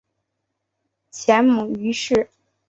[1.11, 2.27] 前母俞氏。